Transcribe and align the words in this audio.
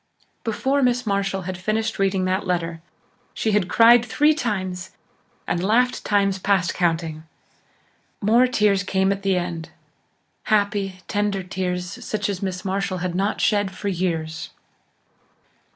Before 0.43 0.81
Miss 0.81 1.05
Marshall 1.05 1.43
had 1.43 1.59
finished 1.59 1.99
reading 1.99 2.25
that 2.25 2.47
letter 2.47 2.81
she 3.35 3.51
had 3.51 3.67
cried 3.69 4.03
three 4.03 4.33
times 4.33 4.97
and 5.45 5.63
laughed 5.63 6.03
times 6.03 6.39
past 6.39 6.73
counting. 6.73 7.21
More 8.19 8.47
tears 8.47 8.81
came 8.81 9.11
at 9.11 9.21
the 9.21 9.37
end 9.37 9.69
happy, 10.45 11.01
tender 11.07 11.43
tears 11.43 12.03
such 12.03 12.29
as 12.29 12.41
Miss 12.41 12.65
Marshall 12.65 12.97
had 13.05 13.13
not 13.13 13.41
shed 13.41 13.69
for 13.75 13.89
years. 13.89 14.49